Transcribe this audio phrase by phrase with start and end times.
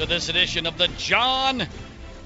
[0.00, 1.68] to this edition of the John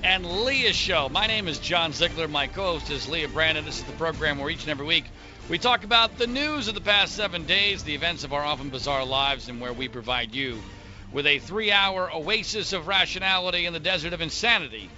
[0.04, 1.08] and Leah Show.
[1.08, 2.28] My name is John Ziegler.
[2.28, 3.64] My co host is Leah Brandon.
[3.64, 5.06] This is the program where each and every week
[5.48, 8.70] we talk about the news of the past seven days, the events of our often
[8.70, 10.60] bizarre lives, and where we provide you
[11.12, 14.88] with a three hour oasis of rationality in the desert of insanity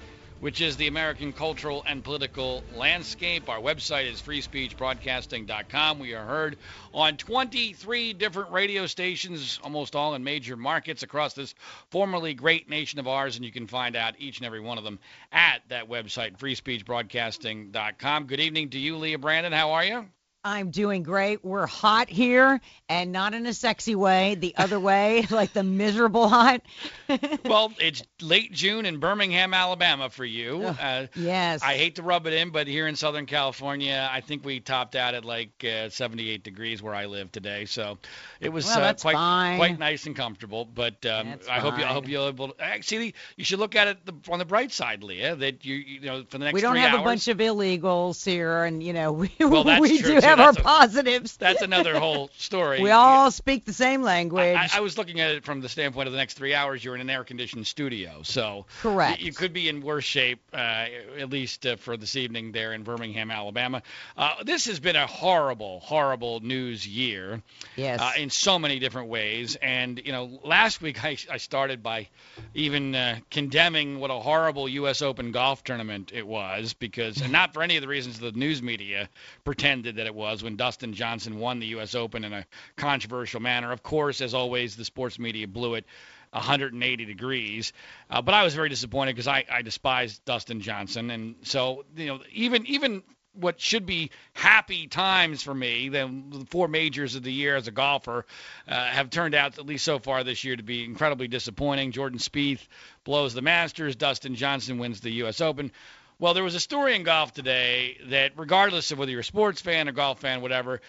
[0.40, 3.48] which is the American cultural and political landscape.
[3.48, 5.98] Our website is freespeechbroadcasting.com.
[5.98, 6.58] We are heard
[6.92, 11.54] on 23 different radio stations, almost all in major markets across this
[11.90, 14.84] formerly great nation of ours, and you can find out each and every one of
[14.84, 14.98] them
[15.32, 18.26] at that website, freespeechbroadcasting.com.
[18.26, 19.52] Good evening to you, Leah Brandon.
[19.52, 20.06] How are you?
[20.46, 21.44] I'm doing great.
[21.44, 26.28] We're hot here and not in a sexy way, the other way, like the miserable
[26.28, 26.62] hot.
[27.44, 30.62] well, it's late June in Birmingham, Alabama for you.
[30.62, 31.62] Uh, yes.
[31.64, 34.94] I hate to rub it in, but here in Southern California, I think we topped
[34.94, 37.64] out at like uh, 78 degrees where I live today.
[37.64, 37.98] So
[38.38, 39.56] it was well, uh, quite fine.
[39.58, 40.64] quite nice and comfortable.
[40.64, 43.88] But um, I hope you I hope you'll able to, actually you should look at
[43.88, 46.76] it on the bright side, Leah, that you you know for the next We don't
[46.76, 50.20] have hours, a bunch of illegals here, and you know we Well, that's we true,
[50.20, 51.36] do have our That's a- positives.
[51.36, 52.80] That's another whole story.
[52.80, 54.56] we all speak the same language.
[54.56, 56.84] I, I was looking at it from the standpoint of the next three hours.
[56.84, 59.20] You're in an air-conditioned studio, so Correct.
[59.20, 60.86] You, you could be in worse shape, uh,
[61.18, 63.82] at least uh, for this evening there in Birmingham, Alabama.
[64.16, 67.42] Uh, this has been a horrible, horrible news year
[67.76, 68.00] yes.
[68.00, 69.56] uh, in so many different ways.
[69.56, 72.08] And you know, last week I, I started by
[72.54, 75.02] even uh, condemning what a horrible U.S.
[75.02, 78.62] Open golf tournament it was, because and not for any of the reasons the news
[78.62, 79.08] media
[79.44, 81.94] pretended that it was when Dustin Johnson won the U.S.
[81.94, 82.46] Open in a
[82.76, 83.72] controversial manner.
[83.72, 85.84] Of course, as always, the sports media blew it.
[86.32, 87.72] 180 degrees,
[88.10, 92.06] uh, but I was very disappointed because I, I despise Dustin Johnson, and so you
[92.06, 93.02] know even even
[93.36, 97.70] what should be happy times for me, the four majors of the year as a
[97.70, 98.24] golfer,
[98.66, 101.92] uh, have turned out, at least so far this year, to be incredibly disappointing.
[101.92, 102.66] Jordan Spieth
[103.04, 103.96] blows the Masters.
[103.96, 105.40] Dustin Johnson wins the U.S.
[105.40, 105.70] Open.
[106.18, 109.60] Well, there was a story in golf today that, regardless of whether you're a sports
[109.60, 110.80] fan, or golf fan, whatever,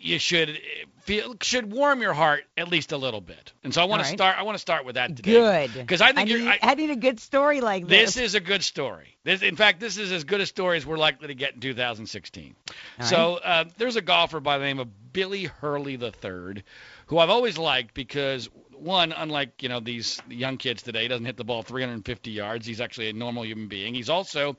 [0.00, 0.60] you should
[1.02, 3.52] feel should warm your heart at least a little bit.
[3.64, 4.38] And so I want All to start.
[4.38, 5.32] I want to start with that today.
[5.32, 5.74] Good.
[5.74, 6.48] Because I think need, you're.
[6.48, 8.24] I, I need a good story like this this.
[8.24, 9.16] is a good story.
[9.24, 11.60] This, in fact, this is as good a story as we're likely to get in
[11.60, 12.54] 2016.
[13.00, 16.62] All so uh, there's a golfer by the name of Billy Hurley III,
[17.06, 18.48] who I've always liked because
[18.80, 22.66] one, unlike you know these young kids today, he doesn't hit the ball 350 yards.
[22.66, 23.94] He's actually a normal human being.
[23.94, 24.56] He's also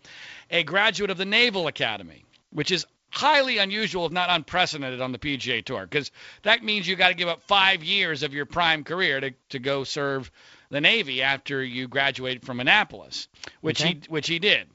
[0.50, 5.20] a graduate of the Naval Academy, which is highly unusual, if not unprecedented, on the
[5.20, 6.12] PGA Tour, because
[6.44, 9.60] that means you got to give up five years of your prime career to, to
[9.60, 10.32] go serve
[10.70, 13.28] the Navy after you graduate from Annapolis,
[13.60, 13.96] which Okay.
[13.96, 14.68] he which he did.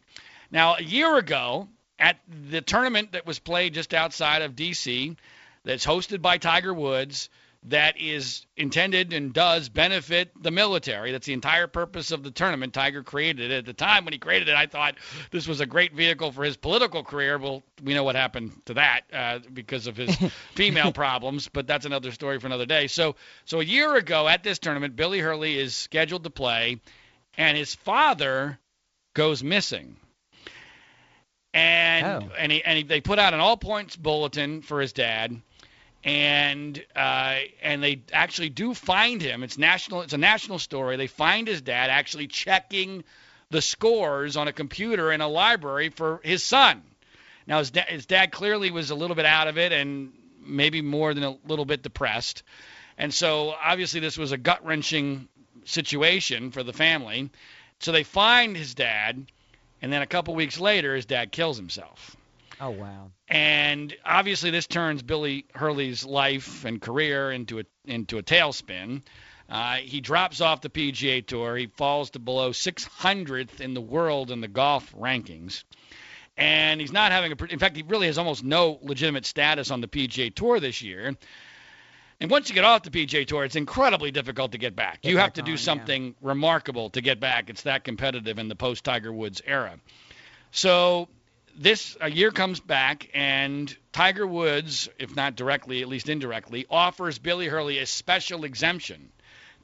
[0.51, 1.69] Now, a year ago,
[1.99, 2.19] at
[2.51, 5.17] the tournament that was played just outside of D.C.,
[5.65, 7.31] that's hosted by Tiger Woods,
[7.69, 11.11] that is intended and does benefit the military.
[11.11, 12.73] That's the entire purpose of the tournament.
[12.73, 13.59] Tiger created it.
[13.59, 14.95] At the time when he created it, I thought
[15.33, 17.39] this was a great vehicle for his political career.
[17.39, 20.17] Well, we know what happened to that uh, because of his
[20.55, 22.87] female problems, but that's another story for another day.
[22.87, 26.81] So, so a year ago at this tournament, Billy Hurley is scheduled to play,
[27.37, 28.59] and his father
[29.15, 29.97] goes missing.
[31.53, 32.29] And Oh.
[32.39, 35.41] and he, and he, they put out an all points bulletin for his dad
[36.07, 39.43] and uh, and they actually do find him.
[39.43, 40.03] It's national.
[40.03, 40.97] It's a national story.
[40.97, 43.03] They find his dad actually checking
[43.51, 46.83] the scores on a computer in a library for his son.
[47.47, 50.81] Now his, da- his dad clearly was a little bit out of it and maybe
[50.81, 52.45] more than a little bit depressed,
[52.97, 55.29] and so obviously this was a gut wrenching
[55.65, 57.31] situation for the family.
[57.81, 59.27] So they find his dad,
[59.83, 62.16] and then a couple weeks later, his dad kills himself.
[62.61, 63.11] Oh wow.
[63.29, 69.03] And obviously, this turns Billy Hurley's life and career into a into a tailspin.
[69.49, 71.57] Uh, he drops off the PGA Tour.
[71.57, 75.63] He falls to below 600th in the world in the golf rankings.
[76.37, 77.45] And he's not having a.
[77.47, 81.17] In fact, he really has almost no legitimate status on the PGA Tour this year.
[82.21, 85.03] And once you get off the PGA Tour, it's incredibly difficult to get back.
[85.03, 85.63] Get you have back to do on, yeah.
[85.63, 87.51] something remarkable to get back.
[87.51, 89.79] It's that competitive in the post Tiger Woods era.
[90.51, 91.09] So
[91.57, 97.19] this a year comes back and Tiger Woods, if not directly, at least indirectly, offers
[97.19, 99.11] Billy Hurley a special exemption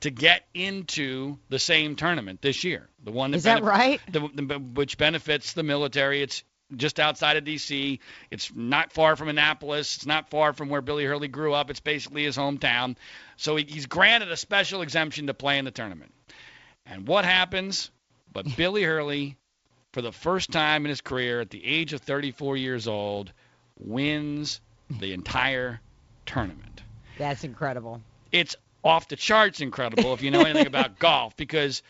[0.00, 2.88] to get into the same tournament this year.
[3.04, 4.00] The one that, Is that right?
[4.10, 6.22] the, the, which benefits the military.
[6.22, 6.42] It's
[6.76, 8.00] just outside of D.C.
[8.30, 9.96] It's not far from Annapolis.
[9.96, 11.70] It's not far from where Billy Hurley grew up.
[11.70, 12.96] It's basically his hometown.
[13.36, 16.12] So he, he's granted a special exemption to play in the tournament.
[16.86, 17.90] And what happens?
[18.32, 19.36] But Billy Hurley,
[19.92, 23.32] for the first time in his career, at the age of 34 years old,
[23.78, 24.60] wins
[24.90, 25.80] the entire
[26.26, 26.82] tournament.
[27.18, 28.00] That's incredible.
[28.30, 31.82] It's off the charts incredible if you know anything about golf because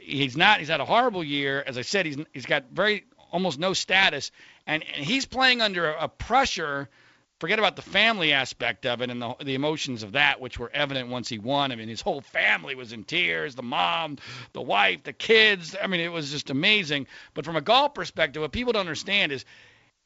[0.00, 3.58] he's not he's had a horrible year as I said he's he's got very almost
[3.58, 4.30] no status
[4.66, 6.88] and, and he's playing under a, a pressure
[7.38, 10.70] forget about the family aspect of it and the, the emotions of that, which were
[10.72, 11.72] evident once he won.
[11.72, 14.18] I mean, his whole family was in tears the mom,
[14.52, 15.76] the wife, the kids.
[15.80, 17.06] I mean, it was just amazing.
[17.34, 19.44] But from a golf perspective, what people don't understand is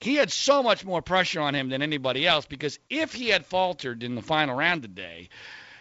[0.00, 3.46] he had so much more pressure on him than anybody else because if he had
[3.46, 5.28] faltered in the final round today,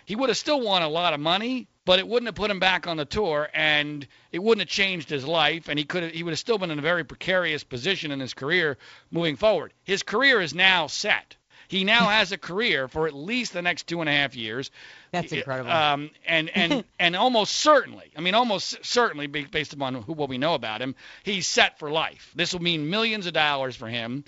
[0.05, 2.59] he would have still won a lot of money, but it wouldn't have put him
[2.59, 6.11] back on the tour and it wouldn't have changed his life and he could have,
[6.11, 8.77] he would have still been in a very precarious position in his career
[9.09, 9.73] moving forward.
[9.83, 11.35] His career is now set.
[11.69, 14.71] He now has a career for at least the next two and a half years.
[15.11, 15.69] That's incredible.
[15.69, 20.39] Um, and and and almost certainly, I mean, almost certainly, based upon who, what we
[20.39, 22.31] know about him, he's set for life.
[22.35, 24.23] This will mean millions of dollars for him.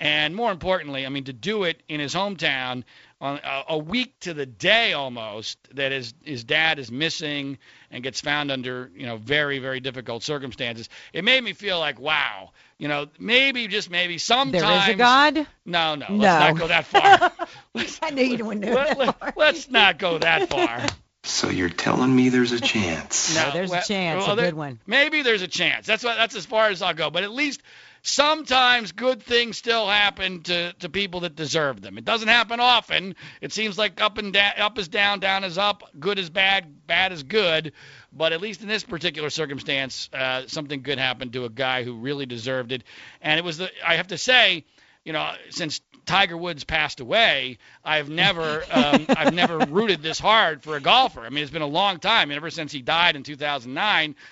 [0.00, 2.84] And more importantly, I mean, to do it in his hometown
[3.22, 7.56] on a, a week to the day almost that his his dad is missing
[7.90, 10.88] and gets found under you know very very difficult circumstances.
[11.12, 14.94] It made me feel like wow, you know maybe just maybe sometimes there is a
[14.94, 15.46] God.
[15.64, 16.16] No, no, No.
[16.16, 17.32] let's not go that far.
[17.74, 19.20] let's, I knew you wouldn't know let, that.
[19.20, 19.38] part.
[19.38, 20.84] us not go that far.
[21.24, 23.36] So you're telling me there's a chance?
[23.36, 24.80] No, there's a chance, well, a there- good one.
[24.88, 25.86] Maybe there's a chance.
[25.86, 27.10] That's what that's as far as I'll go.
[27.10, 27.62] But at least
[28.02, 31.96] sometimes good things still happen to, to people that deserve them.
[31.98, 33.14] It doesn't happen often.
[33.40, 36.86] It seems like up and down, up is down, down is up, good is bad,
[36.86, 37.72] bad is good.
[38.12, 41.94] But at least in this particular circumstance, uh, something good happened to a guy who
[41.94, 42.82] really deserved it.
[43.20, 44.64] And it was the I have to say,
[45.04, 50.62] you know, since Tiger Woods passed away, I've never um, I've never rooted this hard
[50.62, 51.20] for a golfer.
[51.20, 52.30] I mean, it's been a long time.
[52.30, 54.14] ever since he died in 2009.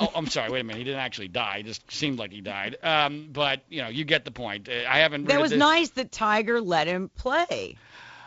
[0.00, 0.50] Oh, I'm sorry.
[0.50, 0.78] Wait a minute.
[0.78, 1.58] He didn't actually die.
[1.58, 2.76] It just seemed like he died.
[2.82, 4.68] Um, but you know, you get the point.
[4.68, 5.26] Uh, I haven't.
[5.28, 7.76] That was this- nice that Tiger let him play.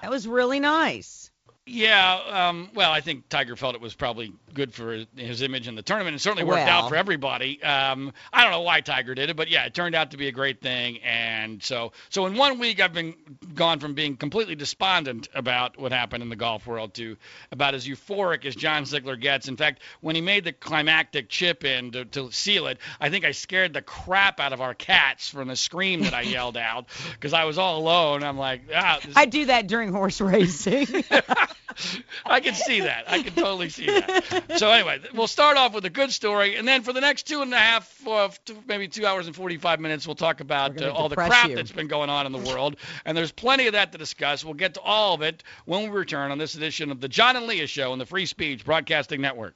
[0.01, 1.28] That was really nice.
[1.71, 5.75] Yeah, um, well, I think Tiger felt it was probably good for his image in
[5.75, 6.15] the tournament.
[6.15, 7.61] It certainly worked out for everybody.
[7.61, 10.27] Um, I don't know why Tiger did it, but yeah, it turned out to be
[10.27, 10.97] a great thing.
[11.03, 13.13] And so, so in one week, I've been
[13.53, 17.17] gone from being completely despondent about what happened in the golf world to
[17.51, 19.47] about as euphoric as John Ziegler gets.
[19.47, 23.25] In fact, when he made the climactic chip in to, to seal it, I think
[23.25, 26.87] I scared the crap out of our cats from the scream that I yelled out
[27.13, 28.23] because I was all alone.
[28.23, 30.87] I'm like, ah, I do that during horse racing.
[32.25, 33.05] I can see that.
[33.07, 34.57] I can totally see that.
[34.57, 37.41] So anyway, we'll start off with a good story, and then for the next two
[37.41, 40.91] and a half, uh, two, maybe two hours and 45 minutes, we'll talk about uh,
[40.91, 41.55] all the crap you.
[41.55, 42.75] that's been going on in the world.
[43.05, 44.43] And there's plenty of that to discuss.
[44.43, 47.35] We'll get to all of it when we return on this edition of the John
[47.35, 49.55] and Leah Show on the Free Speech Broadcasting Network.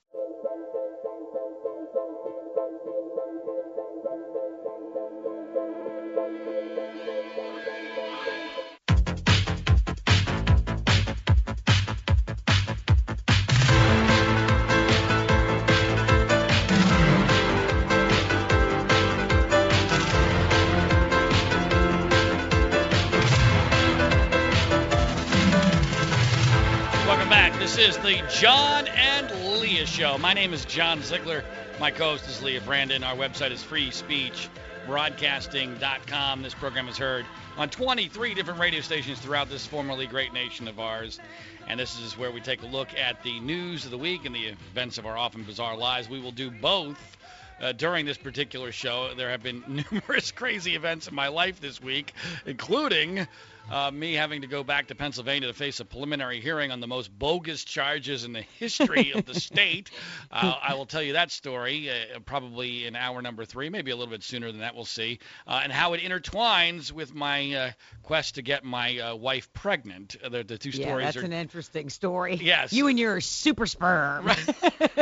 [30.65, 31.43] John Ziegler.
[31.79, 33.03] My co-host is Leah Brandon.
[33.03, 36.41] Our website is freespeechbroadcasting.com.
[36.41, 37.25] This program is heard
[37.57, 41.19] on 23 different radio stations throughout this formerly great nation of ours.
[41.67, 44.35] And this is where we take a look at the news of the week and
[44.35, 46.09] the events of our often bizarre lives.
[46.09, 47.17] We will do both
[47.61, 49.13] uh, during this particular show.
[49.15, 52.13] There have been numerous crazy events in my life this week,
[52.45, 53.27] including
[53.71, 56.87] uh, me having to go back to Pennsylvania to face a preliminary hearing on the
[56.87, 59.91] most bogus charges in the history of the state.
[60.31, 63.95] Uh, I will tell you that story uh, probably in hour number three, maybe a
[63.95, 64.75] little bit sooner than that.
[64.75, 67.71] We'll see, uh, and how it intertwines with my uh,
[68.03, 70.15] quest to get my uh, wife pregnant.
[70.23, 72.35] Uh, the, the two yeah, stories that's are an interesting story.
[72.35, 72.73] Yes.
[72.73, 74.29] You and your super sperm.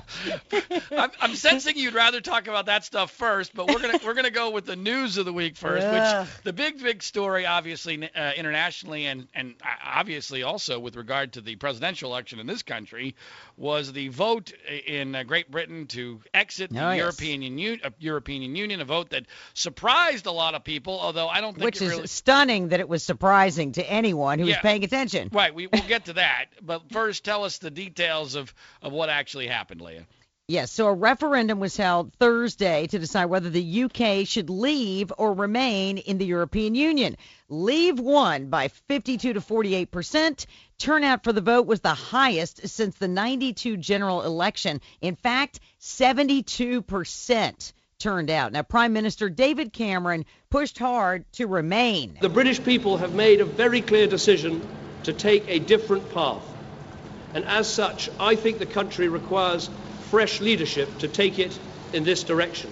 [0.91, 4.29] I'm, I'm sensing you'd rather talk about that stuff first, but we're gonna we're gonna
[4.31, 5.85] go with the news of the week first.
[5.85, 6.25] Ugh.
[6.27, 11.33] Which the big big story, obviously uh, internationally and and uh, obviously also with regard
[11.33, 13.15] to the presidential election in this country,
[13.57, 14.51] was the vote
[14.87, 16.97] in uh, Great Britain to exit the Oh, yes.
[16.99, 17.79] European Union.
[17.83, 21.65] Uh, European Union, a vote that surprised a lot of people, although I don't think
[21.65, 22.07] Which it is really.
[22.07, 24.55] stunning that it was surprising to anyone who Yeah.
[24.55, 25.29] was paying attention.
[25.31, 29.09] Right, we, we'll get to that, but first tell us the details of, of what
[29.09, 29.81] actually happened.
[30.47, 35.33] Yes, so a referendum was held Thursday to decide whether the UK should leave or
[35.33, 37.17] remain in the European Union.
[37.49, 40.45] Leave won by 52 to 48 percent.
[40.77, 44.81] Turnout for the vote was the highest since the 92 general election.
[45.01, 48.51] In fact, 72 percent turned out.
[48.51, 52.19] Now, Prime Minister David Cameron pushed hard to remain.
[52.21, 54.61] The British people have made a very clear decision
[55.05, 56.43] to take a different path.
[57.33, 59.71] And as such, I think the country requires
[60.15, 61.59] fresh leadership to take it
[61.91, 62.71] in this direction.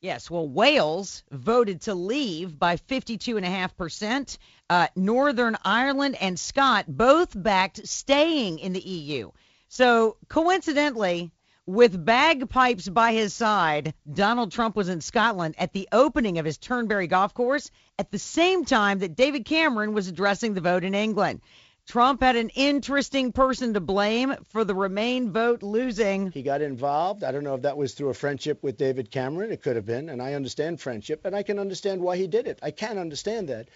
[0.00, 4.38] Yes, well, Wales voted to leave by 52.5%.
[4.70, 9.30] Uh, Northern Ireland and Scott both backed staying in the EU.
[9.68, 11.32] So, coincidentally,
[11.66, 16.56] with bagpipes by his side, Donald Trump was in Scotland at the opening of his
[16.56, 20.94] Turnberry golf course at the same time that David Cameron was addressing the vote in
[20.94, 21.42] England.
[21.86, 26.30] Trump had an interesting person to blame for the Remain vote losing.
[26.30, 27.22] He got involved.
[27.22, 29.52] I don't know if that was through a friendship with David Cameron.
[29.52, 32.46] It could have been, and I understand friendship, and I can understand why he did
[32.46, 32.58] it.
[32.62, 33.68] I can understand that.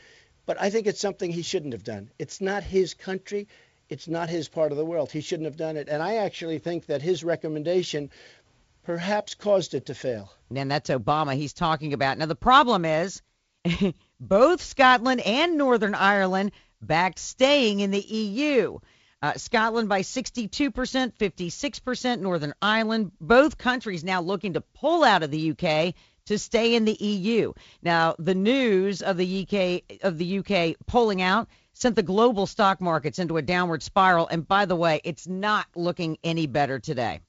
[0.47, 2.11] But I think it's something he shouldn't have done.
[2.19, 3.47] It's not his country.
[3.91, 5.13] It's not his part of the world.
[5.13, 5.89] He shouldn't have done it.
[5.89, 8.11] And I actually think that his recommendation
[8.85, 10.33] perhaps caused it to fail.
[10.55, 12.17] And that's Obama he's talking about.
[12.17, 13.21] Now, the problem is
[14.21, 18.79] both Scotland and Northern Ireland backed staying in the EU.
[19.21, 25.31] Uh, Scotland by 62%, 56%, Northern Ireland, both countries now looking to pull out of
[25.33, 25.95] the UK
[26.27, 27.53] to stay in the EU.
[27.83, 32.81] Now, the news of the UK of the UK pulling out sent the global stock
[32.81, 37.21] markets into a downward spiral and by the way, it's not looking any better today.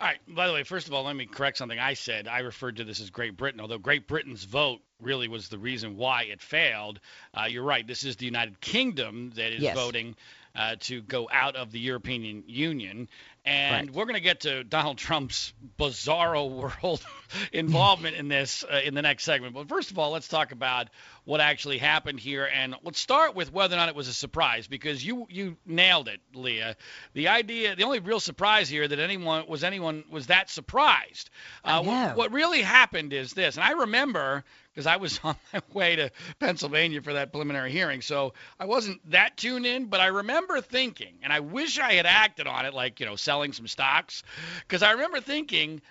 [0.00, 0.18] All right.
[0.26, 2.26] By the way, first of all, let me correct something I said.
[2.26, 5.96] I referred to this as Great Britain, although Great Britain's vote really was the reason
[5.96, 7.00] why it failed.
[7.34, 7.86] Uh, you're right.
[7.86, 9.74] This is the United Kingdom that is yes.
[9.76, 10.14] voting
[10.54, 13.08] uh, to go out of the European Union.
[13.44, 13.96] And Right.
[13.96, 16.48] we're going to get to Donald Trump's bizarro
[16.82, 17.04] world
[17.52, 19.54] involvement in this uh, in the next segment.
[19.54, 20.88] But first of all, let's talk about
[21.24, 24.66] what actually happened here, and let's start with whether or not it was a surprise,
[24.66, 26.76] because you you nailed it, Leah.
[27.14, 31.30] The idea, the only real surprise here that anyone was anyone was that surprised.
[31.64, 35.60] Uh, what, what really happened is this, and I remember because I was on my
[35.72, 36.10] way to
[36.40, 41.14] Pennsylvania for that preliminary hearing, so I wasn't that tuned in, but I remember thinking,
[41.22, 44.24] and I wish I had acted on it, like you know, selling some stocks,
[44.60, 45.82] because I remember thinking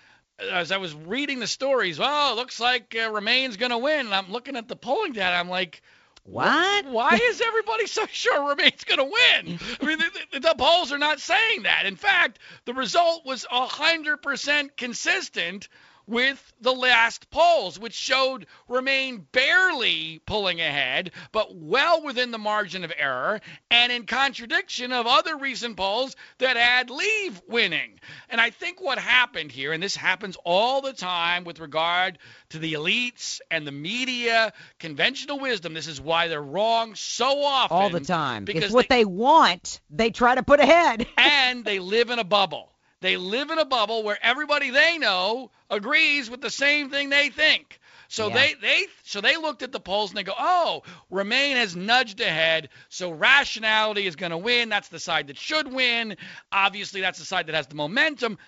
[0.50, 4.06] as I was reading the stories, well, it looks like uh, Remain's going to win.
[4.06, 5.36] And I'm looking at the polling data.
[5.36, 5.82] I'm like,
[6.24, 6.86] What?
[6.86, 9.58] Why is everybody so sure Remain's going to win?
[9.80, 11.86] I mean, the, the, the polls are not saying that.
[11.86, 15.68] In fact, the result was 100% consistent
[16.06, 22.84] with the last polls, which showed Remain barely pulling ahead, but well within the margin
[22.84, 23.40] of error,
[23.70, 28.00] and in contradiction of other recent polls that had Leave winning.
[28.28, 32.18] And I think what happened here, and this happens all the time with regard
[32.50, 37.76] to the elites and the media, conventional wisdom, this is why they're wrong so often.
[37.76, 38.44] All the time.
[38.44, 41.06] Because It's what they, want, they try to put ahead.
[41.16, 42.71] and they live in a bubble.
[43.02, 47.28] They live in a bubble where everybody they know agrees with the same thing they
[47.30, 47.80] think.
[48.08, 48.34] So Yeah.
[48.34, 52.20] they they so they looked at the polls and they go, "Oh, Remain has nudged
[52.20, 54.68] ahead, so rationality is going to win.
[54.68, 56.16] That's the side that should win.
[56.52, 58.38] Obviously, that's the side that has the momentum."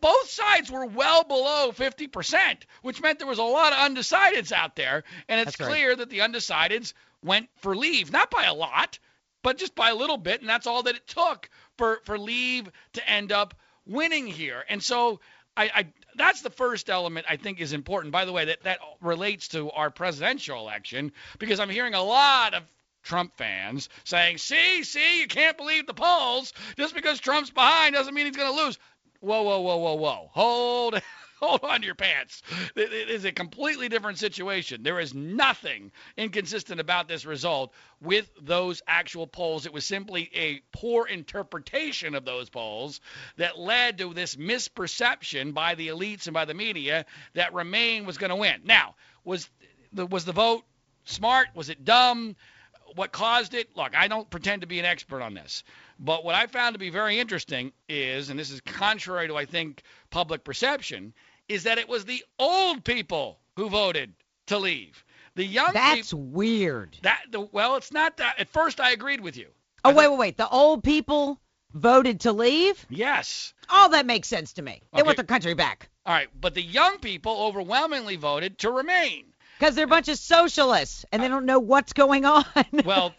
[0.00, 4.76] Both sides were well below 50%, which meant there was a lot of undecideds out
[4.76, 5.68] there, and it's That's right.
[5.70, 6.92] clear that the undecideds
[7.22, 8.98] went for leave, not by a lot,
[9.42, 12.70] but just by a little bit, and that's all that it took for for Leave
[12.92, 13.54] to end up
[13.86, 14.64] winning here.
[14.68, 15.20] And so
[15.56, 15.86] I, I
[16.16, 18.12] that's the first element I think is important.
[18.12, 22.54] By the way, that that relates to our presidential election because I'm hearing a lot
[22.54, 22.62] of
[23.02, 26.52] Trump fans saying, "See, see, you can't believe the polls.
[26.76, 28.78] Just because Trump's behind doesn't mean he's going to lose."
[29.20, 30.30] Whoa, whoa, whoa, whoa, whoa.
[30.32, 31.00] Hold
[31.40, 32.42] hold on to your pants.
[32.76, 34.82] It it is a completely different situation.
[34.82, 39.66] There is nothing inconsistent about this result with those actual polls.
[39.66, 43.00] It was simply a poor interpretation of those polls
[43.36, 48.18] that led to this misperception by the elites and by the media that Remain was
[48.18, 48.62] going to win.
[48.64, 49.48] Now, was
[49.92, 50.64] the was the vote
[51.04, 51.48] smart?
[51.54, 52.36] Was it dumb?
[52.94, 53.76] What caused it?
[53.76, 55.64] Look, I don't pretend to be an expert on this,
[55.98, 59.44] but what I found to be very interesting is, and this is contrary to I
[59.44, 61.14] think public perception,
[61.48, 64.12] is that it was the old people who voted
[64.46, 65.04] to leave.
[65.36, 66.96] The young That's people weird.
[67.02, 68.38] that the well, it's not that.
[68.38, 69.48] At first, I agreed with you.
[69.84, 70.36] Oh, wait, wait, wait.
[70.36, 71.40] The old people
[71.74, 72.86] voted to leave?
[72.88, 73.52] Yes.
[73.68, 74.80] Oh, that makes sense to me.
[74.92, 75.06] They Okay.
[75.06, 75.90] want their country back.
[76.06, 79.26] All right, but the young people overwhelmingly voted to remain.
[79.58, 82.44] Because they're a bunch of socialists and they uh, don't know what's going on.
[82.84, 83.14] Well,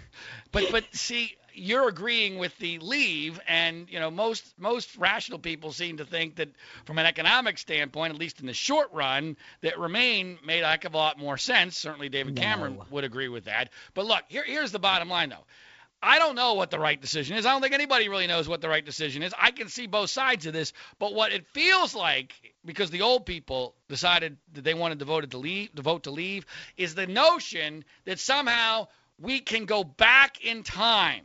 [0.52, 5.72] but but see, you're agreeing with the leave, and you know most most rational people
[5.72, 6.48] seem to think that
[6.84, 10.84] from an economic standpoint, at least in the short run, that remain made a heck
[10.84, 11.76] of a lot more sense.
[11.76, 13.70] Certainly, David Cameron would agree with that.
[13.94, 15.44] But look, here here's the bottom line though.
[16.00, 17.44] I don't know what the right decision is.
[17.44, 19.34] I don't think anybody really knows what the right decision is.
[19.36, 22.34] I can see both sides of this, but what it feels like,
[22.64, 26.12] because the old people decided that they wanted to vote to leave, to vote to
[26.12, 26.46] leave,
[26.76, 28.86] is the notion that somehow
[29.18, 31.24] we can go back in time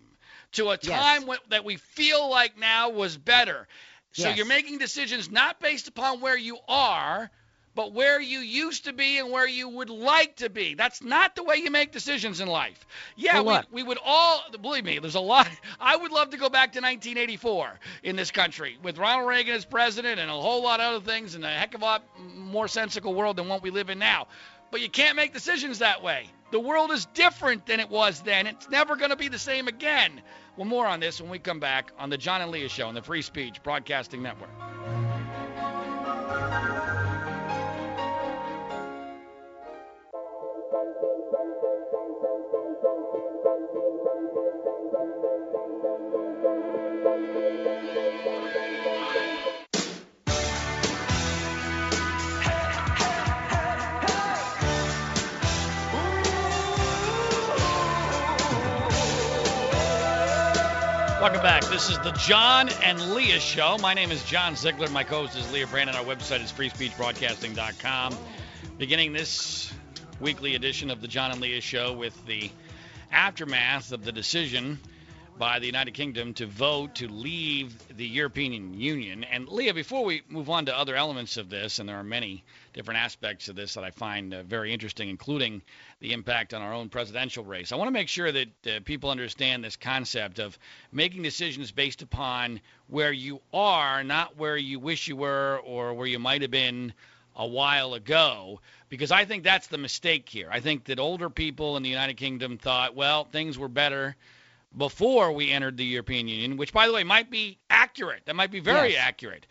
[0.53, 0.99] to a Yes.
[0.99, 3.67] time when, that we feel like now was better.
[4.13, 4.37] So Yes.
[4.37, 7.31] you're making decisions not based upon where you are,
[7.75, 10.75] but where you used to be and where you would like to be.
[10.75, 12.85] That's not the way you make decisions in life.
[13.15, 15.49] Yeah, we, we would all, believe me, there's a lot.
[15.79, 19.65] I would love to go back to 1984 in this country with Ronald Reagan as
[19.65, 22.03] president and a whole lot of other things and a heck of a lot
[22.35, 24.27] more sensical world than what we live in now.
[24.69, 26.27] But you can't make decisions that way.
[26.51, 28.45] The world is different than it was then.
[28.45, 30.21] It's never going to be the same again.
[30.55, 32.93] Well, more on this when we come back on the John and Leah Show on
[32.93, 34.51] the Free Speech Broadcasting Network.
[61.33, 61.65] Welcome back.
[61.71, 63.79] This is the John and Leah Show.
[63.79, 64.87] My name is John Ziegler.
[64.89, 65.95] My co-host is Leah Brandon.
[65.95, 68.15] Our website is freespeechbroadcasting.com.
[68.77, 69.73] Beginning this
[70.21, 72.51] weekly edition of the John and Leah Show with the
[73.11, 74.77] aftermath of the decision
[75.37, 79.23] by the United Kingdom to vote to leave the European Union.
[79.23, 82.43] And Leah, before we move on to other elements of this, and there are many
[82.73, 85.61] different aspects of this that I find uh, very interesting, including
[86.01, 89.09] the impact on our own presidential race, I want to make sure that uh, people
[89.09, 90.57] understand this concept of
[90.91, 96.07] making decisions based upon where you are, not where you wish you were or where
[96.07, 96.93] you might have been
[97.35, 100.49] a while ago because I think that's the mistake here.
[100.51, 104.15] I think that older people in the United Kingdom thought, well, things were better
[104.75, 108.25] before we entered the European Union, which, by the way, might be accurate.
[108.25, 109.03] That might be very Yes.
[109.05, 109.45] accurate.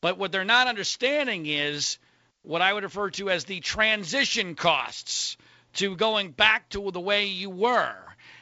[0.00, 1.98] But what they're not understanding is
[2.42, 5.36] what I would refer to as the transition costs
[5.74, 7.96] to going back to the way you were.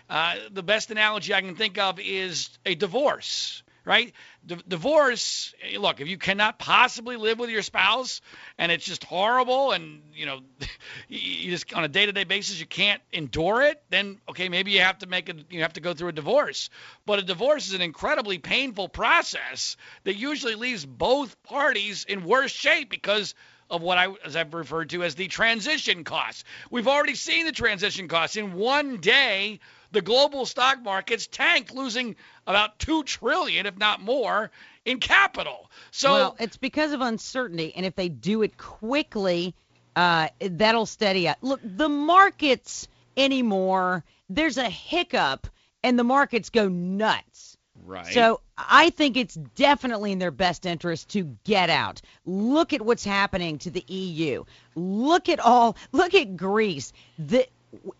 [0.08, 4.12] Uh, the best analogy I can think of is a divorce, right?
[4.46, 8.20] D- divorce, eh, look, if you cannot possibly live with your spouse
[8.58, 10.40] and it's just horrible and, you know,
[11.08, 14.98] you just on a day-to-day basis you can't endure it, then okay, maybe you have
[14.98, 16.68] to make a you have to go through a divorce.
[17.06, 22.52] But a divorce is an incredibly painful process that usually leaves both parties in worse
[22.52, 23.34] shape because
[23.70, 26.44] of what I as I've referred to as the transition costs.
[26.70, 29.60] We've already seen the transition costs in one day.
[29.90, 32.16] The global stock markets tanked, losing
[32.48, 34.50] about two trillion, if not more,
[34.84, 35.70] in capital.
[35.90, 39.54] So well, it's because of uncertainty, and if they do it quickly,
[39.94, 41.38] uh, that'll steady up.
[41.42, 45.46] Look, the markets anymore, there's a hiccup,
[45.84, 47.58] and the markets go nuts.
[47.84, 48.06] right.
[48.06, 52.00] So I think it's definitely in their best interest to get out.
[52.24, 54.44] Look at what's happening to the EU.
[54.74, 55.76] Look at all.
[55.92, 56.92] Look at Greece.
[57.18, 57.46] The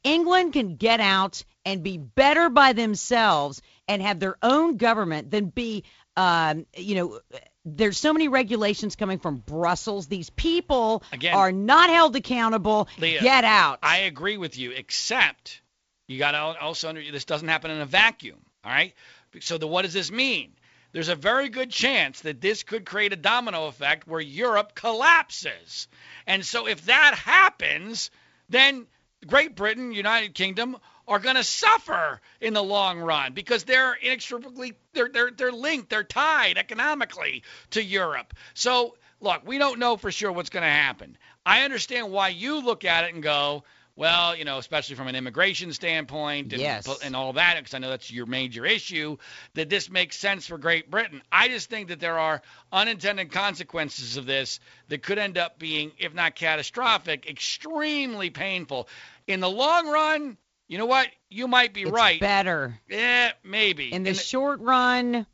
[0.02, 5.46] England can get out and be better by themselves and have their own government than
[5.46, 5.84] be,
[6.16, 7.20] um, you know.
[7.64, 10.06] There's so many regulations coming from Brussels.
[10.06, 12.88] These people Again- are not held accountable.
[12.98, 13.80] Leah, get out.
[13.82, 15.60] I agree with you, except
[16.06, 18.38] you got to also under this doesn't happen in a vacuum.
[18.64, 18.94] All right.
[19.40, 20.52] So the, what does this mean?
[20.92, 25.86] There's a very good chance that this could create a domino effect where Europe collapses.
[26.26, 28.10] And so if that happens,
[28.48, 28.86] then
[29.26, 34.74] Great Britain, United Kingdom are going to suffer in the long run because they're inextricably
[34.92, 38.34] they're they're they're linked, they're tied economically to Europe.
[38.54, 41.16] So look, we don't know for sure what's going to happen.
[41.44, 43.64] I understand why you look at it and go,
[43.96, 46.86] well, you know, especially from an immigration standpoint and, Yes.
[47.02, 49.16] and all that, because I know that's your major issue,
[49.54, 51.20] that this makes sense for Great Britain.
[51.32, 52.40] I just think that there are
[52.70, 58.88] unintended consequences of this that could end up being, if not catastrophic, extremely painful.
[59.26, 60.36] In the long run,
[60.68, 61.08] you know what?
[61.30, 62.20] You might be it's right.
[62.20, 62.78] better.
[62.88, 63.92] Yeah, maybe.
[63.92, 65.26] In the In short run,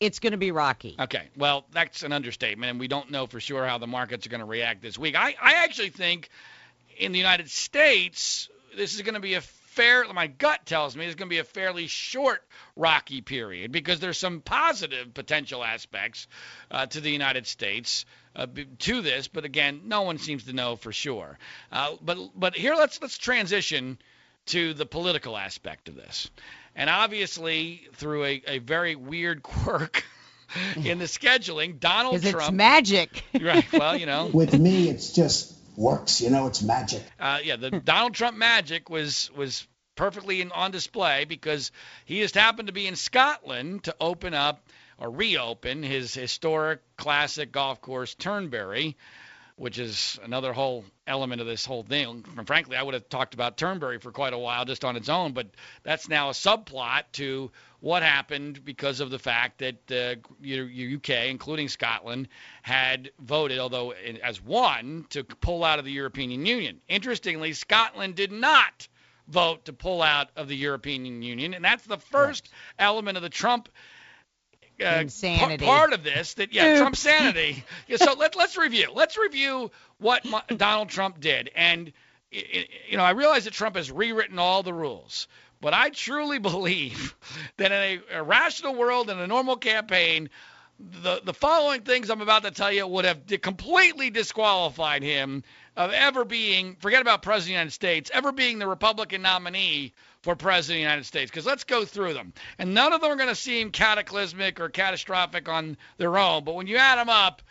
[0.00, 0.96] it's going to be rocky.
[0.98, 4.30] Okay, well, that's an understatement, and we don't know for sure how the markets are
[4.30, 5.14] going to react this week.
[5.14, 6.30] I, I actually think
[6.96, 11.04] in the United States, this is going to be a fair, my gut tells me,
[11.04, 12.42] it's going to be a fairly short
[12.74, 16.26] rocky period because there's some positive potential aspects
[16.70, 18.46] uh, to the United States uh,
[18.78, 21.38] to this, but again, no one seems to know for sure.
[21.70, 23.98] Uh, but but here, let's let's transition
[24.48, 26.30] to the political aspect of this.
[26.76, 30.04] And obviously, through a, a very weird quirk
[30.76, 32.56] in the scheduling, Donald Because it's Trump.
[32.56, 33.24] magic.
[33.40, 33.64] right.
[33.72, 36.20] Well, you know, With me, it's just works.
[36.20, 37.02] You know, it's magic.
[37.20, 41.72] uh, yeah, the Donald Trump magic was was perfectly in, on display because
[42.04, 44.64] he just happened to be in Scotland to open up
[44.96, 48.96] or reopen his historic classic golf course Turnberry,
[49.58, 52.24] which is another whole element of this whole thing.
[52.36, 55.08] And frankly, I would have talked about Turnberry for quite a while just on its
[55.08, 55.48] own, but
[55.82, 60.14] that's now a subplot to what happened because of the fact that uh,
[60.96, 62.28] UK, including Scotland,
[62.62, 63.92] had voted, although
[64.22, 66.80] as one, to pull out of the European Union.
[66.88, 68.86] Interestingly, Scotland did not
[69.26, 72.86] vote to pull out of the European Union, and that's the first right.
[72.86, 73.68] element of the Trump
[74.82, 75.64] uh, insanity.
[75.64, 76.80] part of this that yeah, Oops.
[76.80, 77.64] Trump sanity.
[77.86, 78.90] yeah, so let let's review.
[78.94, 80.24] Let's review what
[80.56, 81.50] Donald Trump did.
[81.54, 81.92] And
[82.30, 85.28] you know, I realize that Trump has rewritten all the rules,
[85.60, 87.14] but I truly believe
[87.56, 90.30] that in a, a rational world in a normal campaign,
[90.78, 95.42] the the following things I'm about to tell you would have completely disqualified him
[95.76, 99.92] of ever being forget about president of the United States, ever being the Republican nominee
[100.22, 101.30] for president of the United States.
[101.30, 104.68] Because let's go through them, and none of them are going to seem cataclysmic or
[104.68, 106.44] catastrophic on their own.
[106.44, 107.42] But when you add them up,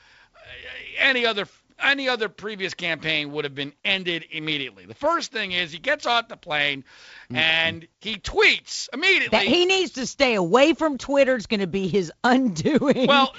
[0.99, 1.47] any other
[1.79, 4.85] any other previous campaign would have been ended immediately.
[4.85, 6.83] The first thing is he gets off the plane
[7.25, 7.35] mm-hmm.
[7.35, 9.37] and he tweets immediately.
[9.37, 11.35] That he needs to stay away from Twitter.
[11.35, 13.07] It's going to be his undoing.
[13.07, 13.33] Well,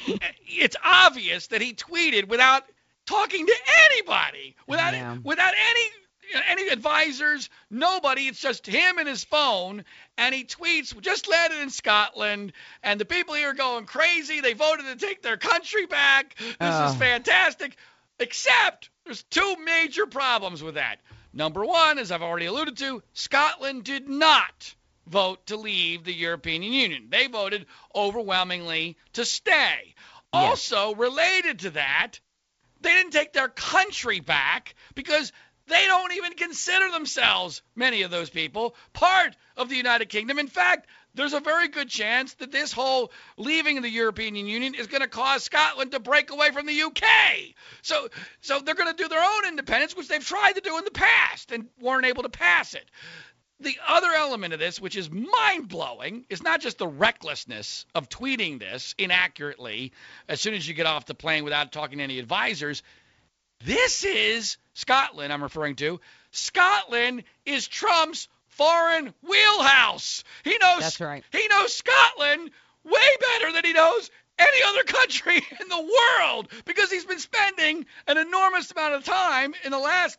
[0.46, 2.64] it's obvious that he tweeted without
[3.06, 5.16] talking to anybody, without yeah.
[5.22, 5.90] without any
[6.48, 8.22] any advisors, nobody.
[8.22, 9.84] It's just him and his phone,
[10.16, 14.40] and he tweets, "Just landed in Scotland, and the people here are going crazy.
[14.40, 16.36] They voted to take their country back.
[16.38, 16.90] This uh.
[16.90, 17.76] is fantastic."
[18.20, 21.00] Except there's two major problems with that.
[21.32, 24.74] Number one, as I've already alluded to, Scotland did not
[25.06, 27.08] vote to leave the European Union.
[27.10, 29.94] They voted overwhelmingly to stay.
[30.34, 30.72] Yes.
[30.72, 32.20] Also, related to that,
[32.80, 35.32] they didn't take their country back because
[35.68, 40.38] they don't even consider themselves, many of those people, part of the United Kingdom.
[40.38, 44.86] In fact, there's a very good chance that this whole leaving the European Union is
[44.86, 47.04] going to cause Scotland to break away from the UK.
[47.82, 48.08] So,
[48.40, 50.90] so they're going to do their own independence, which they've tried to do in the
[50.90, 52.88] past and weren't able to pass it.
[53.60, 58.08] The other element of this, which is mind blowing, is not just the recklessness of
[58.08, 59.92] tweeting this inaccurately
[60.28, 62.84] as soon as you get off the plane without talking to any advisors.
[63.64, 66.00] This is Scotland, I'm referring to.
[66.30, 70.24] Scotland is Trump's foreign wheelhouse.
[70.44, 71.24] He knows That's right.
[71.32, 72.50] He knows Scotland
[72.84, 77.86] way better than he knows any other country in the world because he's been spending
[78.06, 80.18] an enormous amount of time in the last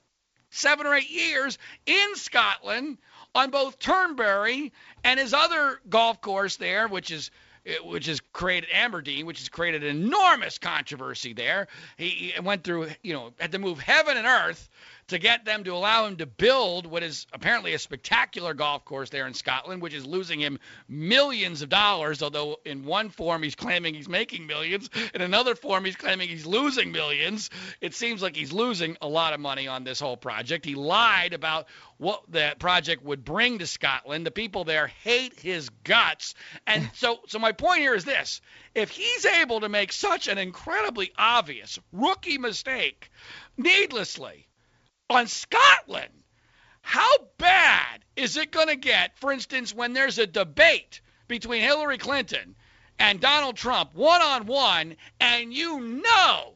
[0.51, 2.97] 7 or 8 years in Scotland
[3.35, 4.73] on both Turnberry
[5.03, 7.31] and his other golf course there which is
[7.65, 11.67] Eh, which has created Aberdeen, which has created enormous controversy there.
[11.97, 14.69] He, he went through, you know, had to move heaven and earth
[15.09, 19.09] to get them to allow him to build what is apparently a spectacular golf course
[19.09, 22.21] there in Scotland, which is losing him millions of dollars.
[22.21, 26.45] Although in one form he's claiming he's making millions, in another form he's claiming he's
[26.45, 27.49] losing millions.
[27.81, 30.63] It seems like he's losing a lot of money on this whole project.
[30.63, 31.67] He lied about
[31.97, 34.25] what that project would bring to Scotland.
[34.25, 36.35] The people there hate his guts.
[36.67, 38.41] And so so my point here is this.
[38.75, 43.09] If he's able to make such an incredibly obvious rookie mistake
[43.57, 44.48] needlessly
[45.09, 46.13] on Scotland.
[46.81, 51.97] How bad is it going to get, for instance, when there's a debate between Hillary
[51.97, 52.55] Clinton
[52.97, 56.55] and Donald Trump one on one, and you know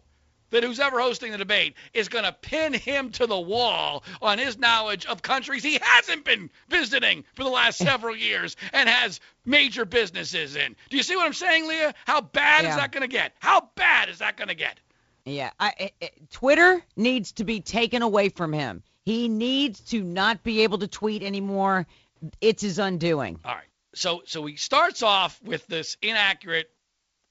[0.54, 4.38] that who's ever hosting the debate is going to pin him to the wall on
[4.38, 9.20] his knowledge of countries he hasn't been visiting for the last several years and has
[9.46, 10.76] major businesses in.
[10.90, 11.94] Do you see what I'm saying, Leah?
[12.06, 12.70] How bad yeah.
[12.70, 13.34] is that going to get?
[13.40, 14.80] How bad is that going to get?
[15.26, 18.84] Yeah, I, I, Twitter needs to be taken away from him.
[19.06, 21.88] He needs to not be able to tweet anymore.
[22.42, 23.40] It's his undoing.
[23.44, 23.64] All right.
[23.96, 26.70] So so he starts off with this inaccurate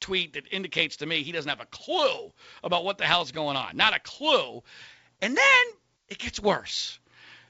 [0.01, 3.57] tweet that indicates to me he doesn't have a clue about what the hell's going
[3.57, 3.77] on.
[3.77, 4.63] Not a clue.
[5.21, 5.65] And then
[6.09, 6.99] it gets worse.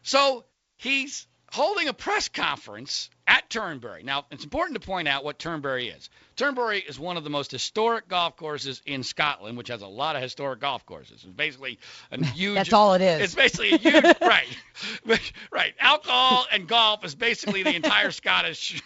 [0.03, 0.45] So
[0.77, 4.03] he's holding a press conference at Turnberry.
[4.03, 6.11] Now, it's important to point out what Turnberry is.
[6.37, 10.17] Turnberry is one of the most historic golf courses in Scotland, which has a lot
[10.17, 11.23] of historic golf courses.
[11.25, 11.79] It's basically
[12.11, 12.57] a huge.
[12.57, 13.23] That's all it is.
[13.23, 14.47] It's basically a huge right,
[15.51, 15.75] right.
[15.81, 18.83] Alcohol and golf is basically the entire Scottish,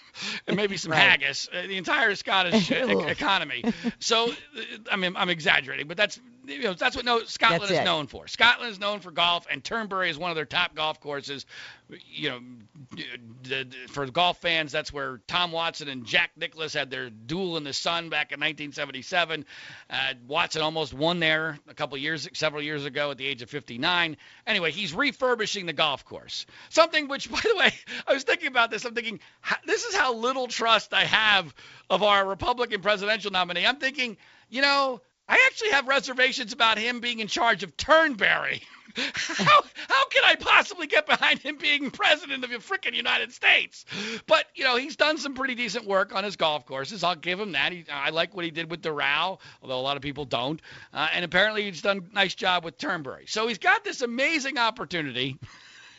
[0.46, 1.00] and maybe some right.
[1.00, 3.64] haggis, uh, the entire Scottish economy.
[3.98, 7.72] So, uh, I mean, I'm exaggerating, but that's you know that's what no, Scotland that's
[7.72, 7.84] is it.
[7.84, 8.26] known for.
[8.28, 11.46] Scotland is known for golf, and Turnberry is one of their top golf courses.
[12.06, 12.40] You know,
[13.88, 17.72] for golf fans, that's where Tom Watson and Jack Nicklaus had their duel in the
[17.72, 19.44] sun back in 1977.
[19.88, 23.50] Uh, Watson almost won there a couple years, several years ago at the age of
[23.50, 24.16] 59.
[24.46, 26.46] Anyway, he's refurbishing the golf course.
[26.70, 27.72] Something which, by the way,
[28.06, 28.84] I was thinking about this.
[28.84, 29.20] I'm thinking
[29.64, 31.54] this is how little trust I have
[31.88, 33.66] of our Republican presidential nominee.
[33.66, 34.16] I'm thinking,
[34.48, 38.62] you know, I actually have reservations about him being in charge of Turnberry.
[38.96, 43.84] how how can I possibly get behind him being president of the freaking United States?
[44.26, 47.04] But you know, he's done some pretty decent work on his golf courses.
[47.04, 47.72] I'll give him that.
[47.72, 50.60] He, I like what he did with Doral, although a lot of people don't.
[50.94, 53.26] Uh, and apparently, he's done a nice job with Turnberry.
[53.26, 55.38] So he's got this amazing opportunity.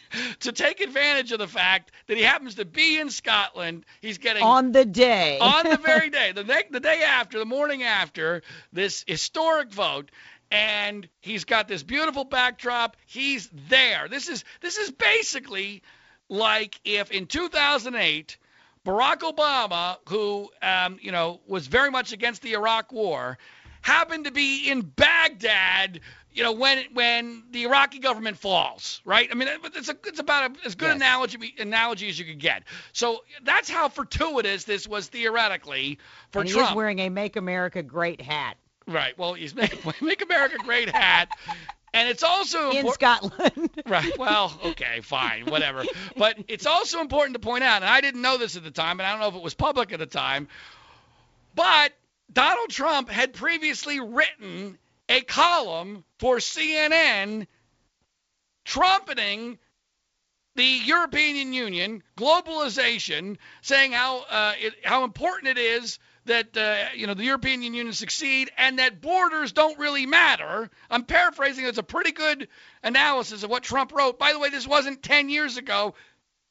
[0.41, 3.85] to take advantage of the fact that he happens to be in Scotland.
[4.01, 7.45] He's getting on the day, on the very day, the next, the day after, the
[7.45, 10.11] morning after this historic vote,
[10.51, 12.97] and he's got this beautiful backdrop.
[13.05, 14.07] He's there.
[14.07, 15.83] This is this is basically
[16.29, 18.37] like if in 2008
[18.85, 23.37] Barack Obama, who um, you know was very much against the Iraq War,
[23.81, 25.99] happened to be in Baghdad,
[26.37, 29.27] you know, when when the Iraqi government falls, right?
[29.31, 30.95] I mean, it's a, it's about a, as good yes.
[30.97, 32.61] analogy analogy as you could get.
[32.93, 35.97] So that's how fortuitous this was theoretically
[36.31, 36.67] for and Trump.
[36.69, 38.55] He's wearing a "Make America Great" hat.
[38.87, 39.17] Right.
[39.17, 41.29] Well, he's make, make America great hat.
[41.91, 43.71] And it's also in Scotland.
[43.87, 44.15] right.
[44.19, 45.83] Well, okay, fine, whatever.
[46.15, 48.99] But it's also important to point out, and I didn't know this at the time,
[48.99, 50.47] and I don't know if it was public at the time,
[51.55, 51.93] but
[52.31, 54.77] Donald Trump had previously written
[55.09, 57.47] a column for CNN
[58.65, 59.57] trumpeting
[60.55, 67.07] the European Union, globalization, saying how uh, it, how important it is that uh, you
[67.07, 70.69] know the European Union succeed and that borders don't really matter.
[70.89, 71.65] I'm paraphrasing.
[71.65, 72.49] It's a pretty good
[72.83, 74.19] analysis of what Trump wrote.
[74.19, 75.93] By the way, this wasn't 10 years ago.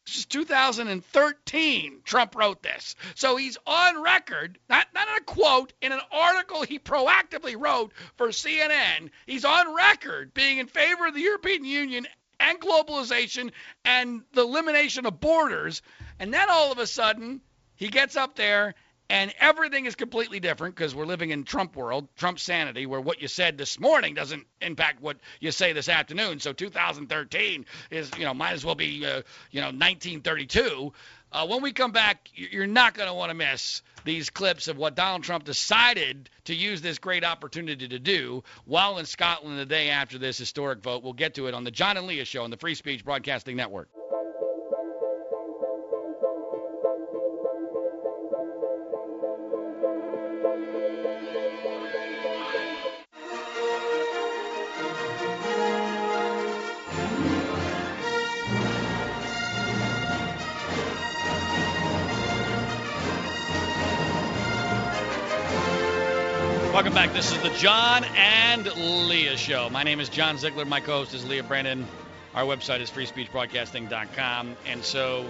[0.06, 2.00] This is 2013.
[2.04, 2.94] Trump wrote this.
[3.16, 7.92] So he's on record, not not in a quote, in an article he proactively wrote
[8.16, 9.10] for CNN.
[9.26, 12.06] He's on record being in favor of the European Union
[12.38, 13.50] and globalization
[13.84, 15.82] and the elimination of borders.
[16.20, 17.40] And then all of a sudden,
[17.74, 18.74] he gets up there
[19.08, 23.22] and everything is completely different because we're living in Trump world, Trump sanity, where what
[23.22, 26.40] you said this morning doesn't impact what you say this afternoon.
[26.40, 30.92] So 2013 is, you know, might as well be, uh, you know, 1932.
[31.32, 34.76] Uh, when we come back, you're not going to want to miss these clips of
[34.76, 39.66] what Donald Trump decided to use this great opportunity to do while in Scotland the
[39.66, 41.02] day after this historic vote.
[41.02, 43.56] We'll get to it on the John and Leah Show on the Free Speech Broadcasting
[43.56, 43.88] Network.
[66.76, 67.14] Welcome back.
[67.14, 68.66] This is the John and
[69.08, 69.70] Leah Show.
[69.70, 70.66] My name is John Ziegler.
[70.66, 71.86] My co host is Leah Brandon.
[72.34, 74.56] Our website is freespeechbroadcasting.com.
[74.66, 75.24] And so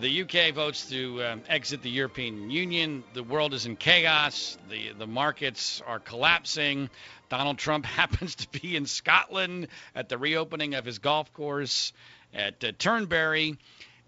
[0.00, 3.02] the UK votes to uh, exit the European Union.
[3.12, 4.56] The world is in chaos.
[4.70, 6.90] The, the markets are collapsing.
[7.28, 11.92] Donald Trump happens to be in Scotland at the reopening of his golf course
[12.32, 13.58] at uh, Turnberry.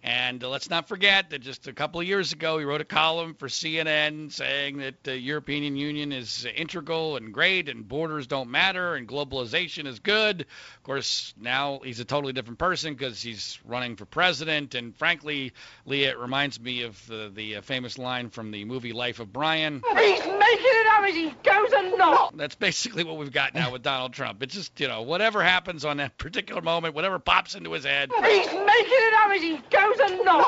[0.05, 2.85] And uh, let's not forget that just a couple of years ago, he wrote a
[2.85, 8.51] column for CNN saying that the European Union is integral and great, and borders don't
[8.51, 10.43] matter, and globalization is good.
[10.43, 14.75] Of course, now he's a totally different person because he's running for president.
[14.75, 15.55] And frankly,
[15.87, 19.33] Leah, it reminds me of the, the uh, famous line from the movie Life of
[19.33, 19.83] Brian.
[19.97, 22.33] He's making it up as he goes along.
[22.35, 24.43] That's basically what we've got now with Donald Trump.
[24.43, 28.11] It's just, you know, whatever happens on that particular moment, whatever pops into his head.
[28.14, 29.94] He's making it up as he goes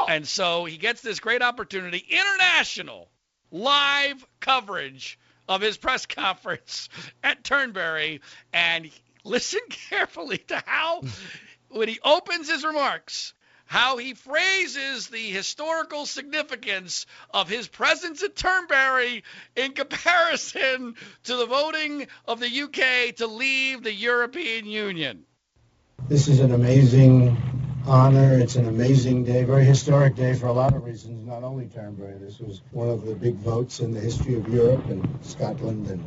[0.09, 3.09] and so he gets this great opportunity, international
[3.51, 6.89] live coverage of his press conference
[7.23, 8.21] at Turnberry.
[8.53, 8.91] And
[9.25, 11.03] listen carefully to how,
[11.69, 13.35] when he opens his remarks,
[13.67, 19.25] how he phrases the historical significance of his presence at Turnberry
[19.57, 25.25] in comparison to the voting of the UK to leave the European Union.
[26.09, 27.37] This is an amazing
[27.89, 28.39] honor.
[28.39, 32.19] It's an amazing day, very historic day for a lot of reasons, not only Turnberry.
[32.19, 36.05] This was one of the big votes in the history of Europe and Scotland and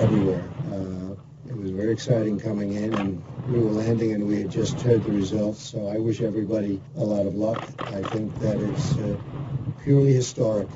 [0.00, 0.44] everywhere.
[0.70, 1.14] Uh,
[1.48, 5.02] it was very exciting coming in, and we were landing, and we had just heard
[5.04, 5.62] the results.
[5.62, 7.62] So I wish everybody a lot of luck.
[7.80, 9.16] I think that it's uh,
[9.82, 10.68] purely historic,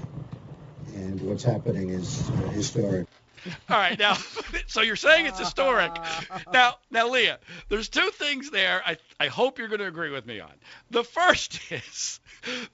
[0.94, 3.06] and what's happening is uh, historic.
[3.68, 4.16] All right, now,
[4.66, 5.92] so you're saying it's historic.
[6.52, 8.82] Now, now, Leah, there's two things there.
[8.84, 10.52] I I hope you're going to agree with me on.
[10.90, 12.20] The first is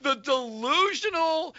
[0.00, 1.54] the delusional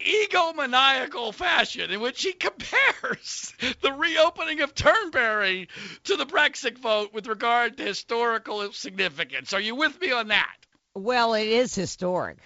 [0.00, 5.68] egomaniacal fashion in which he compares the reopening of Turnberry
[6.04, 9.52] to the Brexit vote with regard to historical significance.
[9.52, 10.56] Are you with me on that?
[10.94, 12.38] Well, it is historic.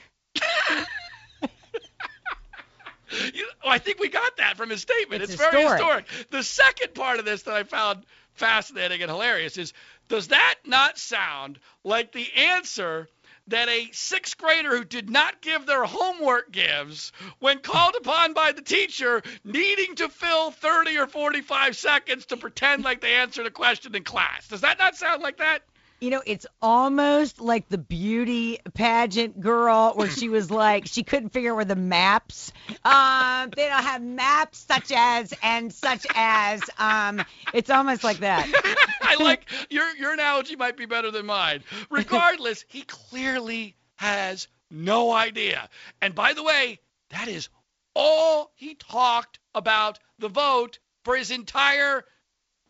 [3.35, 5.23] You, oh, I think we got that from his statement.
[5.23, 6.09] It's It's, very historic.
[6.09, 6.31] historic.
[6.31, 9.73] The second part of this that I found fascinating and hilarious is
[10.09, 13.09] does that not sound like the answer
[13.49, 18.53] that a sixth grader who did not give their homework gives when called upon by
[18.53, 23.51] the teacher needing to fill 30 or 45 seconds to pretend like they answered a
[23.51, 24.47] question in class?
[24.49, 25.63] Does that not sound like that?
[26.01, 31.29] You know, it's almost like the beauty pageant girl where she was like, she couldn't
[31.31, 32.53] figure out where the maps.
[32.85, 36.63] Um, they don't have maps such as and such as.
[36.79, 38.49] Um, it's almost like that.
[39.03, 41.63] I like your your analogy might be better than mine.
[41.91, 45.69] Regardless, he clearly has no idea.
[46.01, 47.49] And by the way, that is
[47.95, 52.05] all he talked about the vote for his entire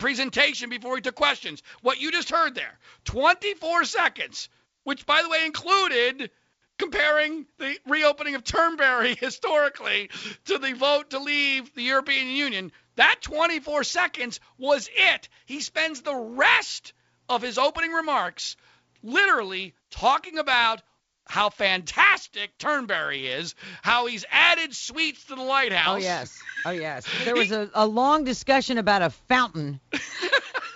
[0.00, 1.62] presentation before he took questions.
[1.82, 4.48] What you just heard there, 24 seconds,
[4.82, 6.30] which by the way included
[6.78, 10.10] comparing the reopening of Turnberry historically
[10.46, 12.72] to the vote to leave the European Union.
[12.96, 15.28] That 24 seconds was it.
[15.46, 16.92] He spends the rest
[17.28, 18.56] of his opening remarks
[19.02, 20.82] literally talking about
[21.26, 25.96] how fantastic Turnberry is, how he's added suites to the lighthouse.
[25.96, 27.06] Oh yes, oh yes.
[27.24, 29.80] There was a, a long discussion about a fountain.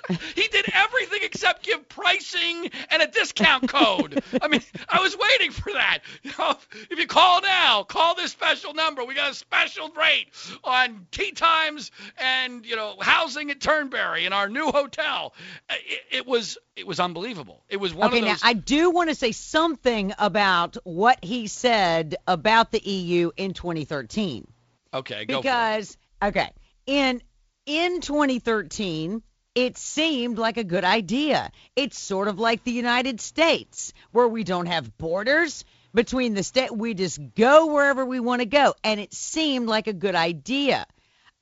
[0.35, 4.23] he did everything except give pricing and a discount code.
[4.43, 6.01] I mean, I was waiting for that.
[6.23, 6.57] You know,
[6.91, 9.05] if you call now, call this special number.
[9.05, 10.29] We got a special rate
[10.63, 15.35] on tee times and you know housing at Turnberry in our new hotel.
[15.71, 17.63] It, it was it was unbelievable.
[17.69, 18.43] It was one okay, of those.
[18.43, 23.55] now I do want to say something about what he said about the EU in
[23.55, 24.47] 2013.
[24.93, 26.51] okay, go because okay
[26.87, 27.23] in
[27.67, 29.23] in 2013
[29.55, 31.51] it seemed like a good idea.
[31.77, 35.65] It's sort of like the united states where we don't have borders.
[35.95, 39.87] Between the state we just go wherever we want to go and it seemed like
[39.87, 40.87] a good idea.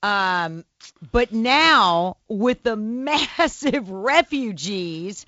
[0.03, 0.65] Um,
[1.13, 2.77] but now with the
[3.39, 5.25] massive refugees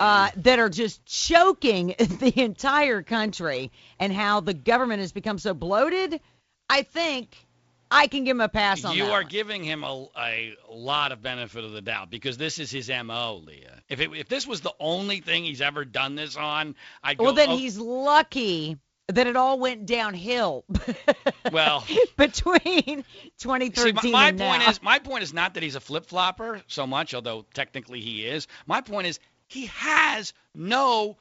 [0.00, 5.54] uh, that are just choking the entire country and how the government has become so
[5.54, 6.20] bloated,
[6.68, 7.45] I think
[7.90, 9.28] I can give him a pass on You that You are one.
[9.28, 13.42] giving him a, a lot of benefit of the doubt because this is his mo,
[13.44, 13.82] Leah.
[13.88, 17.24] If it, if this was the only thing he's ever done this on, I'd go.
[17.24, 20.64] well, then oh, he's lucky that it all went downhill
[21.52, 21.84] well.
[22.16, 23.04] between
[23.38, 24.70] 2013 See, my, my and point now.
[24.70, 28.26] is my point is not that he's a flip flopper so much, although technically he
[28.26, 28.48] is.
[28.66, 31.16] My point is he has no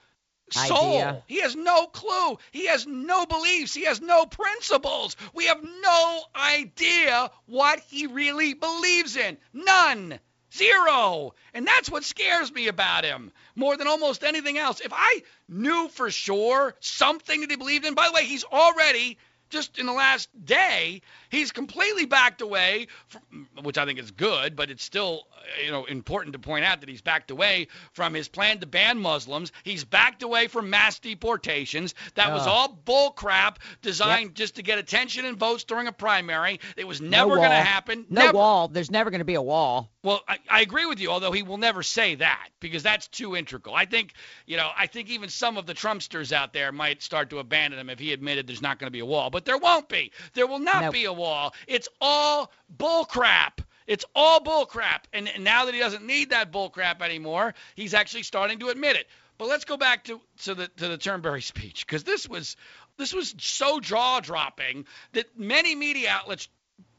[0.51, 0.97] soul.
[0.97, 1.23] Idea.
[1.27, 2.37] He has no clue.
[2.51, 3.73] He has no beliefs.
[3.73, 5.15] He has no principles.
[5.33, 9.37] We have no idea what he really believes in.
[9.53, 10.19] None.
[10.53, 11.33] Zero.
[11.53, 14.79] And that's what scares me about him more than almost anything else.
[14.79, 19.17] If I knew for sure something that he believed in, by the way, he's already
[19.49, 24.55] just in the last day, he's completely backed away, from, which I think is good,
[24.55, 28.13] but it's still, uh, you know, important to point out that he's backed away from
[28.13, 29.51] his plan to ban Muslims.
[29.63, 31.95] He's backed away from mass deportations.
[32.15, 36.59] That was all bull crap designed just to get attention and votes during a primary.
[36.77, 38.05] It was never no going to happen.
[38.09, 38.37] No never.
[38.37, 38.67] wall.
[38.67, 39.91] There's never going to be a wall.
[40.05, 43.35] Well, I, I agree with you, although he will never say that because that's too
[43.35, 43.73] integral.
[43.73, 44.13] I think,
[44.45, 47.79] you know, I think even some of the Trumpsters out there might start to abandon
[47.79, 49.31] him if he admitted there's not going to be a wall.
[49.31, 50.11] But there won't be.
[50.35, 50.93] There will not Nope.
[50.93, 51.55] be a wall.
[51.67, 53.65] It's all bullcrap.
[53.87, 55.05] It's all bullcrap.
[55.11, 58.97] And, and now that he doesn't need that bullcrap anymore, he's actually starting to admit
[58.97, 59.07] it.
[59.39, 62.55] But let's go back to, to the to the Turnberry speech because this was
[62.97, 66.47] this was so jaw dropping that many media outlets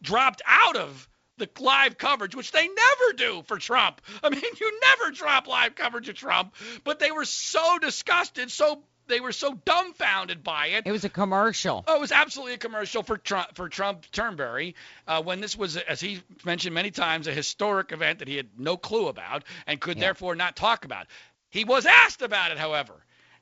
[0.02, 4.00] dropped out of the live coverage, which they never do for Trump.
[4.22, 8.82] I mean, you never drop live coverage of Trump, but they were so disgusted, so
[9.08, 10.86] they were so dumbfounded by it.
[10.86, 11.84] It was a commercial.
[11.86, 14.74] Oh, it was absolutely a commercial for Trump for Trump Turnberry
[15.06, 18.48] uh, when this was, as he mentioned many times, a historic event that he had
[18.58, 20.06] no clue about and could Yeah.
[20.06, 21.06] therefore not talk about.
[21.50, 22.94] He was asked about it, however,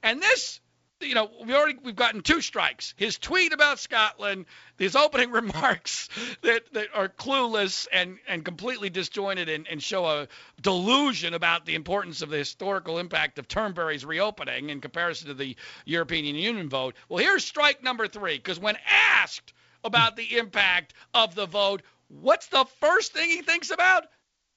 [0.03, 0.61] and this.
[1.01, 2.95] You know, we already we've gotten two strikes.
[2.97, 4.47] His tweet about Scotland,
[4.79, 6.09] his opening remarks
[6.43, 10.29] that, that are clueless and, and completely disjointed and, and show a
[10.61, 15.57] delusion about the importance of the historical impact of Turnberry's reopening in comparison to the
[15.85, 16.95] European Union vote.
[17.09, 22.47] Well, here's strike number three, because when asked about the impact of the vote, what's
[22.47, 24.05] the first thing he thinks about?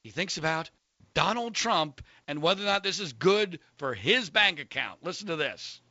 [0.03, 0.69] He thinks about
[1.13, 5.03] Donald Trump and whether or not this is good for his bank account.
[5.03, 5.81] Listen to this.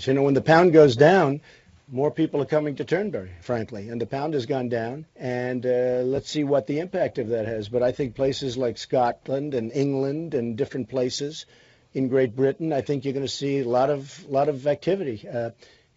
[0.00, 1.40] You know, when the pound goes down,
[1.88, 5.06] more people are coming to Turnberry, frankly, and the pound has gone down.
[5.16, 7.68] And uh, let's see what the impact of that has.
[7.68, 11.46] But I think places like Scotland and England and different places
[11.92, 15.26] in Great Britain, I think you're going to see a lot of lot of activity.
[15.28, 15.50] Uh,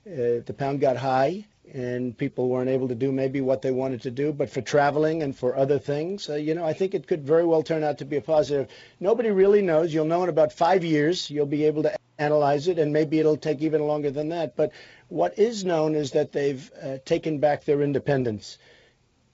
[0.05, 4.01] uh, the pound got high and people weren't able to do maybe what they wanted
[4.03, 4.31] to do.
[4.31, 7.45] But for traveling and for other things, uh, you know, I think it could very
[7.45, 8.69] well turn out to be a positive.
[8.99, 9.93] Nobody really knows.
[9.93, 11.29] You'll know in about five years.
[11.29, 14.55] You'll be able to analyze it, and maybe it'll take even longer than that.
[14.55, 14.71] But
[15.07, 18.57] what is known is that they've uh, taken back their independence.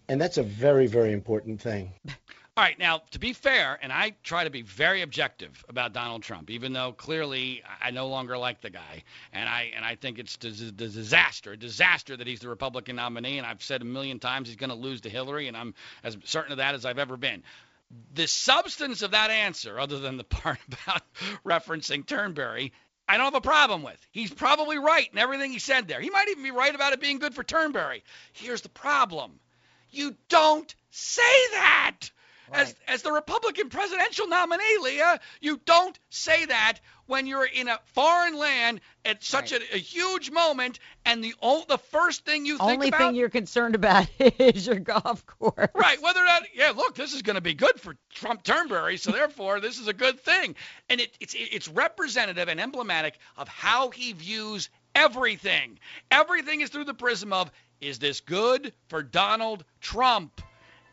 [0.07, 1.91] And that's a very, very important thing.
[2.55, 6.21] All right, now to be fair, and I try to be very objective about Donald
[6.21, 10.19] Trump, even though clearly I no longer like the guy, and I and I think
[10.19, 14.19] it's a disaster, a disaster that he's the Republican nominee, and I've said a million
[14.19, 15.73] times he's going to lose to Hillary, and I'm
[16.03, 17.41] as certain of that as I've ever been.
[18.13, 21.01] The substance of that answer, other than the part about
[21.45, 22.73] referencing Turnberry,
[23.07, 23.99] I don't have a problem with.
[24.11, 25.99] He's probably right in everything he said there.
[25.99, 28.03] He might even be right about it being good for Turnberry.
[28.31, 29.39] Here's the problem.
[29.91, 31.21] You don't say
[31.51, 32.09] that.
[32.51, 32.61] Right.
[32.61, 37.79] As, as the Republican presidential nominee, Leah, you don't say that when you're in a
[37.93, 39.61] foreign land at such right.
[39.71, 41.35] a, a, huge moment, and the
[41.67, 45.69] the first thing you think only about, thing you're concerned about is your golf course.
[45.73, 46.01] Right.
[46.01, 49.11] Whether or not, yeah, look, this is going to be good for Trump Turnberry, so
[49.13, 50.55] therefore this is a good thing,
[50.89, 55.79] and it, it's it's representative and emblematic of how he views everything.
[56.11, 60.41] Everything is through the prism of is this good for Donald Trump?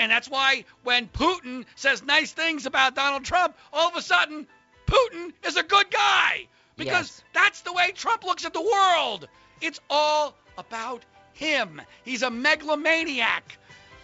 [0.01, 4.47] And that's why when Putin says nice things about Donald Trump, all of a sudden,
[4.87, 6.49] Putin is a good guy.
[6.77, 7.25] Because yes.
[7.35, 9.29] that's the way Trump looks at the world.
[9.61, 11.83] It's all about him.
[12.03, 13.59] He's a megalomaniac.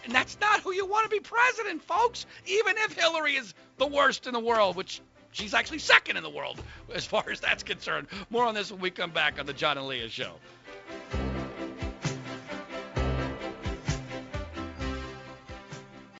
[0.05, 2.27] And that's not who you want to be president, folks.
[2.45, 6.29] Even if Hillary is the worst in the world, which she's actually second in the
[6.29, 6.61] world
[6.93, 8.07] as far as that's concerned.
[8.29, 10.33] More on this when we come back on the John and Leah Show.